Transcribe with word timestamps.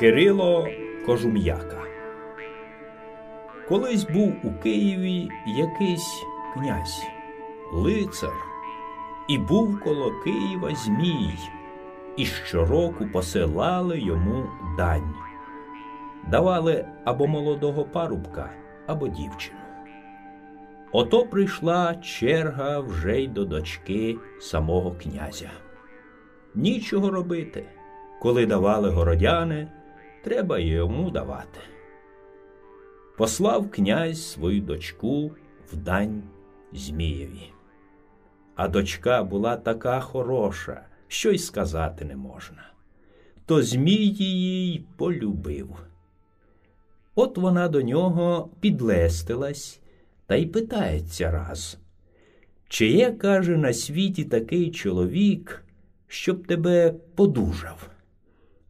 Кирило 0.00 0.68
Кожум'яка 1.06 1.82
Колись 3.68 4.04
був 4.04 4.32
у 4.44 4.62
Києві 4.62 5.28
якийсь 5.46 6.24
князь, 6.54 7.06
лицар, 7.72 8.32
і 9.28 9.38
був 9.38 9.80
коло 9.80 10.12
Києва 10.24 10.74
Змій, 10.74 11.38
і 12.16 12.24
щороку 12.26 13.06
посилали 13.12 14.00
йому 14.00 14.46
дань. 14.76 15.14
Давали 16.30 16.88
або 17.04 17.26
молодого 17.26 17.84
парубка, 17.84 18.50
або 18.86 19.08
дівчину. 19.08 19.58
Ото 20.92 21.26
прийшла 21.26 21.94
черга 21.94 22.80
вже 22.80 23.22
й 23.22 23.28
до 23.28 23.44
дочки 23.44 24.18
самого 24.40 24.90
князя. 24.90 25.50
Нічого 26.54 27.10
робити, 27.10 27.64
коли 28.20 28.46
давали 28.46 28.90
городяни 28.90 29.68
треба 30.24 30.58
йому 30.58 31.10
давати. 31.10 31.60
Послав 33.16 33.70
князь 33.70 34.30
свою 34.30 34.60
дочку 34.60 35.30
в 35.72 35.76
дань 35.76 36.22
Змієві. 36.72 37.52
А 38.54 38.68
дочка 38.68 39.24
була 39.24 39.56
така 39.56 40.00
хороша, 40.00 40.86
що 41.08 41.30
й 41.30 41.38
сказати 41.38 42.04
не 42.04 42.16
можна. 42.16 42.70
То 43.46 43.62
Змій 43.62 44.06
її 44.06 44.86
полюбив. 44.96 45.68
От 47.14 47.38
вона 47.38 47.68
до 47.68 47.82
нього 47.82 48.50
підлестилась 48.60 49.80
та 50.28 50.36
й 50.36 50.46
питається 50.46 51.30
раз. 51.30 51.78
Чи 52.68 52.86
є, 52.86 53.12
каже, 53.12 53.56
на 53.56 53.72
світі 53.72 54.24
такий 54.24 54.70
чоловік, 54.70 55.64
щоб 56.06 56.46
тебе 56.46 56.94
подужав? 57.14 57.90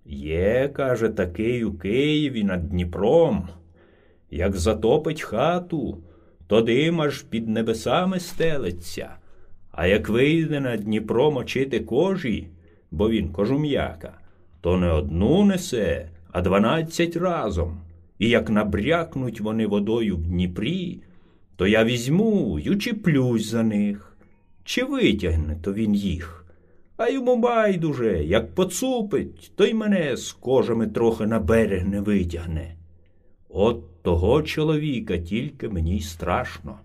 Є, 0.07 0.69
каже, 0.69 1.09
такий 1.09 1.65
у 1.65 1.73
Києві 1.75 2.45
над 2.45 2.69
Дніпром. 2.69 3.49
Як 4.31 4.57
затопить 4.57 5.23
хату, 5.23 5.99
то 6.47 6.61
дим 6.61 7.01
аж 7.01 7.23
під 7.23 7.49
небесами 7.49 8.21
стелиться, 8.21 9.11
а 9.71 9.87
як 9.87 10.09
вийде 10.09 10.61
на 10.61 10.77
Дніпро 10.77 11.31
мочити 11.31 11.81
кожі, 11.81 12.49
бо 12.91 13.11
він 13.11 13.29
кожум'яка, 13.29 14.19
то 14.61 14.77
не 14.77 14.91
одну 14.91 15.45
несе, 15.45 16.11
а 16.33 16.41
дванадцять 16.41 17.17
разом. 17.17 17.81
І 18.19 18.29
як 18.29 18.51
набрякнуть 18.51 19.41
вони 19.41 19.67
водою 19.67 20.17
в 20.17 20.27
Дніпрі, 20.27 21.03
то 21.59 21.67
я 21.67 21.85
візьму 21.85 22.59
й 22.59 22.69
учіплюсь 22.69 23.47
за 23.47 23.63
них. 23.63 24.17
Чи 24.65 24.85
витягне 24.85 25.57
то 25.63 25.73
він 25.73 25.95
їх? 25.95 26.45
А 26.97 27.09
йому 27.09 27.37
байдуже, 27.37 28.25
як 28.25 28.55
поцупить, 28.55 29.53
то 29.57 29.65
й 29.65 29.75
мене 29.75 30.17
з 30.17 30.33
кожами 30.33 30.87
трохи 30.87 31.27
на 31.27 31.41
берег 31.41 31.89
не 31.89 32.01
витягне. 32.01 32.77
От 33.49 34.03
того 34.03 34.43
чоловіка 34.43 35.19
тільки 35.19 35.69
мені 35.69 35.97
й 35.97 36.01
страшно. 36.01 36.79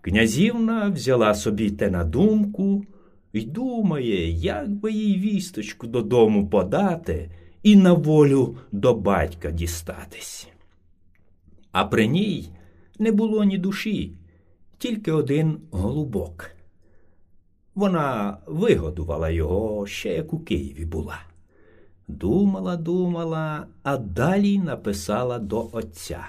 Князівна 0.00 0.88
взяла 0.88 1.34
собі 1.34 1.70
те 1.70 1.90
на 1.90 2.04
думку 2.04 2.84
і 3.32 3.40
думає, 3.40 4.30
як 4.30 4.70
би 4.70 4.92
їй 4.92 5.18
вісточку 5.18 5.86
додому 5.86 6.48
подати 6.48 7.30
і 7.62 7.76
на 7.76 7.92
волю 7.92 8.56
до 8.72 8.94
батька 8.94 9.50
дістатись. 9.50 10.48
А 11.72 11.84
при 11.84 12.06
ній 12.06 12.48
не 13.02 13.12
було 13.12 13.44
ні 13.44 13.58
душі, 13.58 14.12
тільки 14.78 15.12
один 15.12 15.58
голубок. 15.70 16.50
Вона 17.74 18.36
вигодувала 18.46 19.30
його 19.30 19.86
ще 19.86 20.14
як 20.14 20.32
у 20.32 20.38
Києві 20.38 20.84
була. 20.84 21.18
Думала, 22.08 22.76
думала, 22.76 23.66
а 23.82 23.96
далі 23.96 24.58
написала 24.58 25.38
до 25.38 25.68
отця. 25.72 26.26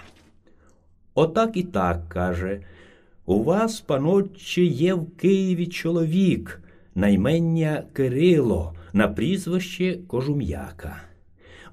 Отак 1.13 1.57
і 1.57 1.63
так 1.63 2.09
каже. 2.09 2.61
У 3.25 3.43
вас, 3.43 3.81
панотче, 3.81 4.63
є 4.63 4.93
в 4.93 5.11
Києві 5.17 5.67
чоловік, 5.67 6.61
наймення 6.95 7.83
Кирило, 7.93 8.73
на 8.93 9.07
прізвище 9.07 9.99
Кожум'яка. 10.07 11.01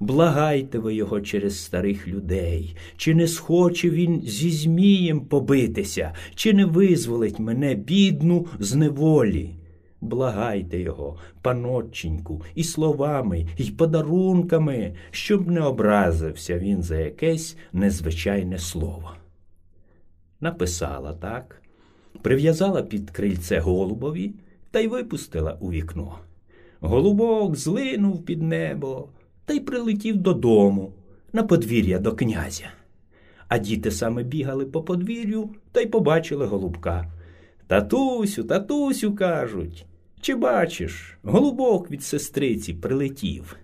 Благайте 0.01 0.79
ви 0.79 0.95
його 0.95 1.21
через 1.21 1.63
старих 1.63 2.07
людей, 2.07 2.75
чи 2.97 3.15
не 3.15 3.27
схоче 3.27 3.89
він 3.89 4.21
зі 4.21 4.51
Змієм 4.51 5.19
побитися, 5.19 6.13
чи 6.35 6.53
не 6.53 6.65
визволить 6.65 7.39
мене, 7.39 7.75
бідну, 7.75 8.47
з 8.59 8.75
неволі. 8.75 9.55
Благайте 10.01 10.79
його, 10.79 11.17
панотченьку, 11.41 12.41
і 12.55 12.63
словами, 12.63 13.47
і 13.57 13.63
подарунками, 13.63 14.95
щоб 15.11 15.51
не 15.51 15.61
образився 15.61 16.59
він 16.59 16.83
за 16.83 16.97
якесь 16.97 17.57
незвичайне 17.73 18.57
слово. 18.57 19.11
Написала 20.39 21.13
так, 21.13 21.61
прив'язала 22.21 22.81
під 22.81 23.11
крильце 23.11 23.59
голубові 23.59 24.33
та 24.71 24.79
й 24.79 24.87
випустила 24.87 25.57
у 25.59 25.71
вікно. 25.71 26.17
Голубок 26.79 27.55
злинув 27.55 28.25
під 28.25 28.41
небо 28.41 29.07
та 29.51 29.55
й 29.55 29.59
прилетів 29.59 30.17
додому, 30.17 30.93
на 31.33 31.43
подвір'я 31.43 31.99
до 31.99 32.15
князя. 32.15 32.71
А 33.47 33.57
діти 33.57 33.91
саме 33.91 34.23
бігали 34.23 34.65
по 34.65 34.83
подвір'ю 34.83 35.49
та 35.71 35.81
й 35.81 35.85
побачили 35.85 36.45
голубка. 36.45 37.11
Татусю, 37.67 38.43
татусю, 38.43 39.15
кажуть. 39.15 39.85
Чи 40.21 40.35
бачиш, 40.35 41.17
голубок 41.23 41.91
від 41.91 42.03
сестриці 42.03 42.73
прилетів? 42.73 43.57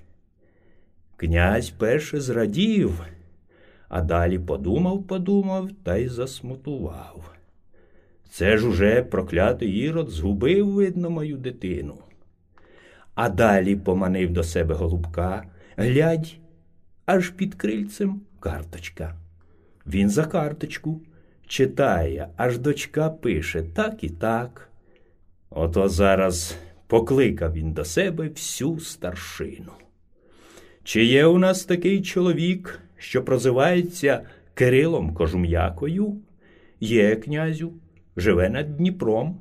Князь 1.15 1.69
перше 1.69 2.21
зрадів, 2.21 3.01
а 3.89 4.01
далі 4.01 4.39
подумав, 4.39 5.03
подумав 5.03 5.69
та 5.83 5.97
й 5.97 6.07
засмутував. 6.07 7.31
Це 8.29 8.57
ж 8.57 8.67
уже 8.67 9.03
проклятий 9.03 9.71
ірод 9.71 10.09
згубив, 10.09 10.69
видно, 10.69 11.09
мою 11.09 11.37
дитину. 11.37 11.97
А 13.15 13.29
далі 13.29 13.75
поманив 13.75 14.33
до 14.33 14.43
себе 14.43 14.75
голубка, 14.75 15.43
глядь, 15.77 16.37
аж 17.05 17.29
під 17.29 17.55
крильцем 17.55 18.21
карточка. 18.39 19.15
Він 19.87 20.09
за 20.09 20.25
карточку 20.25 21.01
читає, 21.47 22.29
аж 22.37 22.57
дочка 22.57 23.09
пише 23.09 23.61
так 23.61 24.03
і 24.03 24.09
так. 24.09 24.69
Ото 25.49 25.89
зараз 25.89 26.57
покликав 26.87 27.53
він 27.53 27.73
до 27.73 27.85
себе 27.85 28.29
всю 28.29 28.79
старшину. 28.79 29.71
Чи 30.83 31.05
є 31.05 31.25
у 31.25 31.37
нас 31.37 31.65
такий 31.65 32.01
чоловік, 32.01 32.79
що 32.97 33.23
прозивається 33.23 34.21
Кирилом 34.53 35.13
Кожум'якою? 35.13 36.17
Є, 36.79 37.15
князю, 37.15 37.73
живе 38.17 38.49
над 38.49 38.77
Дніпром. 38.77 39.37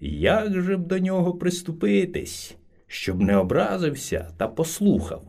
Як 0.00 0.60
же 0.60 0.76
б 0.76 0.86
до 0.86 0.98
нього 0.98 1.34
приступитись, 1.34 2.56
щоб 2.86 3.20
не 3.20 3.36
образився 3.36 4.32
та 4.36 4.48
послухав? 4.48 5.22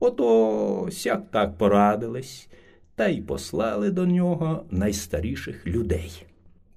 Ото 0.00 0.88
сяк 0.90 1.30
так 1.30 1.58
порадились 1.58 2.48
та 2.94 3.08
й 3.08 3.20
послали 3.20 3.90
до 3.90 4.06
нього 4.06 4.64
найстаріших 4.70 5.66
людей. 5.66 6.26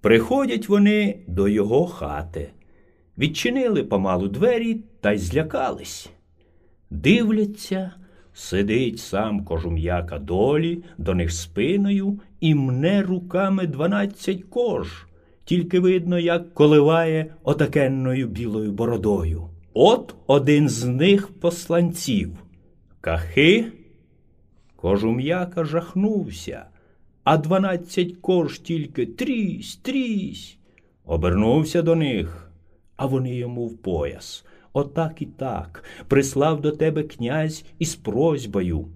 Приходять 0.01 0.69
вони 0.69 1.19
до 1.27 1.47
його 1.47 1.87
хати, 1.87 2.49
відчинили 3.17 3.83
помалу 3.83 4.27
двері 4.27 4.81
та 5.01 5.11
й 5.11 5.17
злякались. 5.17 6.09
Дивляться, 6.89 7.91
сидить 8.33 8.99
сам 8.99 9.45
кожум'яка 9.45 10.19
долі, 10.19 10.83
до 10.97 11.15
них 11.15 11.31
спиною 11.31 12.19
і 12.39 12.55
мне 12.55 13.01
руками 13.01 13.67
дванадцять 13.67 14.43
кож, 14.43 15.07
тільки 15.45 15.79
видно, 15.79 16.19
як 16.19 16.53
коливає 16.53 17.33
отакенною 17.43 18.27
білою 18.27 18.71
бородою. 18.71 19.50
От 19.73 20.15
один 20.27 20.69
з 20.69 20.85
них 20.85 21.39
посланців. 21.39 22.43
Кахи. 23.01 23.71
Кожум'яка 24.75 25.63
жахнувся 25.63 26.65
а 27.23 27.37
дванадцять 27.37 28.17
кож 28.21 28.59
тільки 28.59 29.05
трісь, 29.05 29.75
трісь. 29.75 30.57
Обернувся 31.05 31.81
до 31.81 31.95
них, 31.95 32.51
а 32.95 33.05
вони 33.05 33.35
йому 33.35 33.67
в 33.67 33.77
пояс. 33.77 34.45
Отак 34.73 35.21
і 35.21 35.25
так 35.25 35.83
прислав 36.07 36.61
до 36.61 36.71
тебе 36.71 37.03
князь 37.03 37.63
із 37.79 37.95
просьбою. 37.95 38.87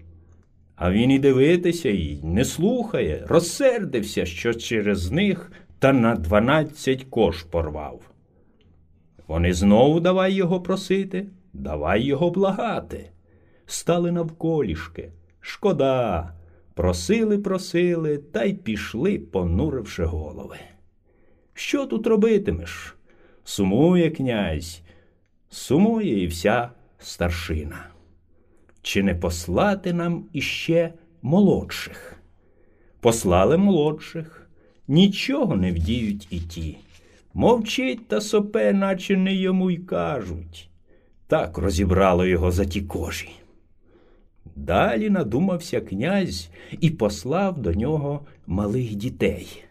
А 0.76 0.90
він 0.90 1.10
і 1.10 1.18
дивитися 1.18 1.88
й 1.88 2.20
не 2.22 2.44
слухає, 2.44 3.24
розсердився, 3.28 4.26
що 4.26 4.54
через 4.54 5.10
них 5.10 5.52
та 5.78 5.92
на 5.92 6.14
дванадцять 6.14 7.04
кош 7.04 7.42
порвав. 7.42 8.00
Вони 9.26 9.52
знову 9.52 10.00
давай 10.00 10.32
його 10.32 10.60
просити, 10.60 11.26
давай 11.52 12.02
його 12.02 12.30
благати. 12.30 13.10
Стали 13.66 14.12
навколішки. 14.12 15.12
Шкода, 15.40 16.32
Просили, 16.74 17.38
просили 17.38 18.18
та 18.18 18.44
й 18.44 18.54
пішли, 18.54 19.18
понуривши 19.18 20.04
голови. 20.04 20.56
Що 21.54 21.86
тут 21.86 22.06
робитимеш? 22.06 22.96
Сумує 23.44 24.10
князь, 24.10 24.82
сумує 25.50 26.22
і 26.22 26.26
вся 26.26 26.70
старшина. 26.98 27.88
Чи 28.82 29.02
не 29.02 29.14
послати 29.14 29.92
нам 29.92 30.24
іще 30.32 30.92
молодших? 31.22 32.16
Послали 33.00 33.56
молодших, 33.56 34.48
нічого 34.88 35.56
не 35.56 35.72
вдіють 35.72 36.28
і 36.30 36.40
ті. 36.40 36.76
Мовчить 37.34 38.08
та 38.08 38.20
сопе, 38.20 38.72
наче 38.72 39.16
не 39.16 39.34
йому 39.34 39.70
й 39.70 39.76
кажуть. 39.76 40.70
Так 41.26 41.58
розібрало 41.58 42.26
його 42.26 42.50
за 42.50 42.64
ті 42.64 42.82
кожі. 42.82 43.30
Далі 44.56 45.10
надумався 45.10 45.80
князь 45.80 46.50
і 46.80 46.90
послав 46.90 47.58
до 47.58 47.72
нього 47.72 48.26
малих 48.46 48.94
дітей. 48.94 49.62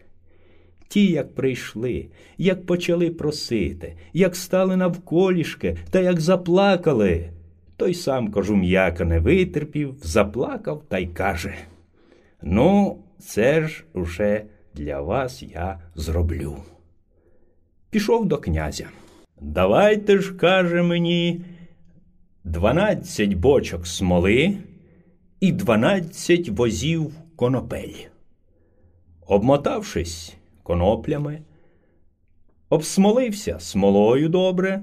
Ті, 0.88 1.06
як 1.06 1.34
прийшли, 1.34 2.06
як 2.38 2.66
почали 2.66 3.10
просити, 3.10 3.96
як 4.12 4.36
стали 4.36 4.76
навколішки 4.76 5.76
та 5.90 6.00
як 6.00 6.20
заплакали. 6.20 7.30
Той 7.76 7.94
сам 7.94 8.30
кожум'яка 8.30 9.04
не 9.04 9.20
витерпів, 9.20 9.94
заплакав 10.02 10.82
та 10.88 10.98
й 10.98 11.06
каже: 11.06 11.54
Ну, 12.42 12.98
це 13.18 13.68
ж 13.68 13.84
уже 13.92 14.44
для 14.74 15.00
вас 15.00 15.42
я 15.42 15.80
зроблю. 15.94 16.56
Пішов 17.96 18.26
до 18.26 18.38
князя. 18.38 18.88
Давайте 19.40 20.18
ж, 20.18 20.34
каже 20.34 20.82
мені, 20.82 21.40
дванадцять 22.44 23.34
бочок 23.34 23.86
смоли 23.86 24.58
і 25.40 25.52
дванадцять 25.52 26.48
возів 26.48 27.12
конопель. 27.36 27.94
Обмотавшись 29.26 30.36
коноплями, 30.62 31.40
обсмолився 32.68 33.60
смолою 33.60 34.28
добре, 34.28 34.82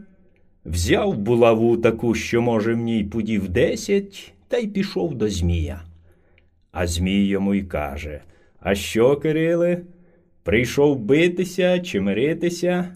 взяв 0.65 1.17
булаву 1.17 1.77
таку, 1.77 2.15
що, 2.15 2.41
може, 2.41 2.73
в 2.73 2.77
ній 2.77 3.03
пудів 3.03 3.49
десять, 3.49 4.33
та 4.47 4.57
й 4.57 4.67
пішов 4.67 5.15
до 5.15 5.29
Змія. 5.29 5.81
А 6.71 6.87
Змій 6.87 7.25
йому 7.25 7.53
й 7.53 7.63
каже 7.63 8.21
А 8.59 8.75
що, 8.75 9.17
Кириле, 9.17 9.81
прийшов 10.43 10.99
битися 10.99 11.79
чи 11.79 12.01
миритися? 12.01 12.95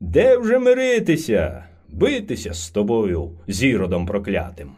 Де 0.00 0.36
вже 0.36 0.58
миритися? 0.58 1.64
Битися 1.88 2.54
з 2.54 2.70
тобою, 2.70 3.30
зіродом 3.48 4.06
проклятим. 4.06 4.70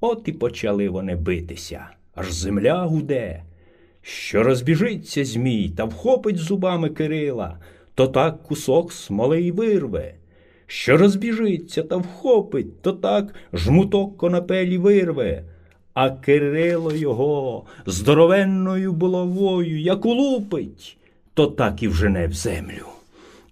От 0.00 0.28
і 0.28 0.32
почали 0.32 0.88
вони 0.88 1.16
битися, 1.16 1.86
аж 2.14 2.32
земля 2.32 2.84
гуде. 2.84 3.42
Що 4.02 4.42
розбіжиться 4.42 5.24
Змій 5.24 5.72
та 5.76 5.84
вхопить 5.84 6.36
зубами 6.36 6.88
Кирила, 6.88 7.58
то 7.94 8.06
так 8.06 8.42
кусок 8.42 8.92
смоли 8.92 9.52
вирве. 9.52 10.14
Що 10.66 10.96
розбіжиться 10.96 11.82
та 11.82 11.96
вхопить, 11.96 12.82
то 12.82 12.92
так 12.92 13.34
жмуток 13.52 14.16
конопелі 14.16 14.78
вирве. 14.78 15.44
А 15.94 16.10
Кирило 16.10 16.92
його 16.94 17.64
здоровенною 17.86 18.92
булавою, 18.92 19.80
як 19.80 20.06
улупить, 20.06 20.96
то 21.34 21.46
так 21.46 21.82
і 21.82 21.88
вжене 21.88 22.26
в 22.26 22.32
землю. 22.32 22.86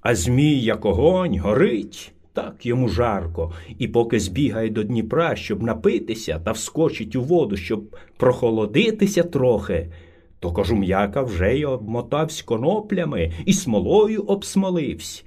А 0.01 0.15
Змій, 0.15 0.61
як 0.61 0.85
огонь, 0.85 1.39
горить. 1.39 2.13
Так 2.33 2.67
йому 2.67 2.89
жарко, 2.89 3.53
і 3.79 3.89
поки 3.89 4.21
збігає 4.21 4.71
до 4.71 4.83
Дніпра, 4.83 5.37
щоб 5.37 5.63
напитися 5.63 6.41
та 6.45 6.53
вскочить 6.53 7.17
у 7.17 7.23
воду, 7.23 7.57
щоб 7.57 7.97
прохолодитися 8.17 9.23
трохи, 9.23 9.93
то 10.41 10.53
кожум'яка 10.53 11.23
вже 11.23 11.55
й 11.55 11.65
обмотавсь 11.65 12.43
коноплями 12.43 13.33
і 13.47 13.53
смолою 13.53 14.23
обсмоливсь. 14.23 15.25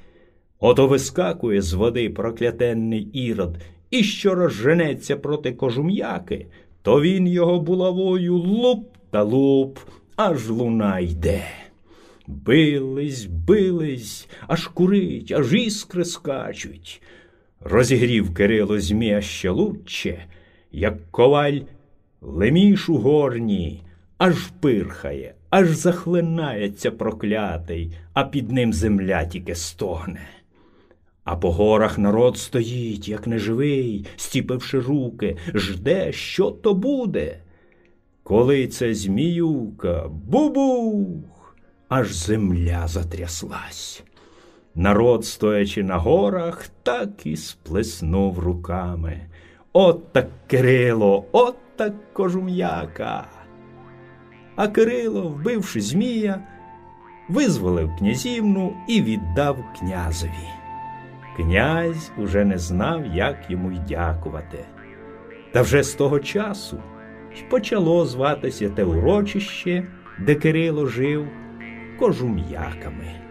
Ото 0.59 0.87
вискакує 0.87 1.61
з 1.61 1.73
води 1.73 2.09
проклятенний 2.09 3.01
ірод, 3.01 3.57
і 3.91 4.03
що 4.03 4.35
розженеться 4.35 5.17
проти 5.17 5.51
кожум'яки, 5.51 6.47
то 6.81 7.01
він 7.01 7.27
його 7.27 7.59
булавою 7.59 8.37
луп 8.37 8.87
та 9.11 9.23
луп, 9.23 9.79
аж 10.15 10.49
луна 10.49 10.99
йде. 10.99 11.43
Бились, 12.27 13.25
бились, 13.25 14.27
аж 14.47 14.67
курить, 14.67 15.31
аж 15.31 15.53
іскри 15.53 16.05
скачуть. 16.05 17.01
Розігрів 17.59 18.33
Кирило 18.33 18.79
Змія 18.79 19.21
ще 19.21 19.49
лучче, 19.49 20.25
як 20.71 21.11
коваль 21.11 21.59
леміш 22.21 22.89
у 22.89 22.97
горні, 22.97 23.83
аж 24.17 24.35
пирхає, 24.59 25.35
аж 25.49 25.69
захлинається 25.69 26.91
проклятий, 26.91 27.93
а 28.13 28.23
під 28.23 28.51
ним 28.51 28.73
земля 28.73 29.25
тільки 29.25 29.55
стогне. 29.55 30.27
А 31.23 31.35
по 31.35 31.51
горах 31.51 31.97
народ 31.97 32.37
стоїть, 32.37 33.09
як 33.09 33.27
неживий, 33.27 34.05
стіпивши 34.15 34.79
руки, 34.79 35.37
жде, 35.53 36.11
що 36.11 36.51
то 36.51 36.73
буде. 36.73 37.37
Коли 38.23 38.67
це 38.67 38.93
зміюка, 38.93 40.07
бубух, 40.07 41.42
аж 41.93 42.11
земля 42.11 42.87
затряслась. 42.87 44.03
Народ, 44.75 45.25
стоячи 45.25 45.83
на 45.83 45.97
горах, 45.97 46.67
так 46.83 47.25
і 47.25 47.35
сплеснув 47.35 48.39
руками. 48.39 49.19
От 49.73 50.13
так 50.13 50.27
Кирило, 50.47 51.25
от 51.31 51.55
так 51.75 52.13
кожум'яка. 52.13 53.27
А 54.55 54.67
Кирило, 54.67 55.21
вбивши 55.21 55.81
Змія, 55.81 56.47
визволив 57.29 57.95
князівну 57.99 58.73
і 58.87 59.01
віддав 59.01 59.57
князеві. 59.79 60.49
Князь 61.35 62.11
уже 62.17 62.45
не 62.45 62.57
знав, 62.57 63.05
як 63.05 63.37
йому 63.49 63.71
й 63.71 63.77
дякувати. 63.77 64.65
Та 65.51 65.61
вже 65.61 65.83
з 65.83 65.93
того 65.93 66.19
часу 66.19 66.77
почало 67.49 68.05
зватися 68.05 68.69
те 68.69 68.83
урочище, 68.83 69.87
де 70.19 70.35
Кирило 70.35 70.85
жив 70.85 71.27
кожум'яками. 71.99 73.22